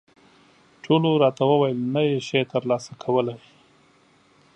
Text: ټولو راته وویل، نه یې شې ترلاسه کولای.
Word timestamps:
ټولو 0.83 1.09
راته 1.23 1.43
وویل، 1.47 1.79
نه 1.93 2.01
یې 2.09 2.17
شې 2.27 2.41
ترلاسه 2.53 2.91
کولای. 3.03 3.41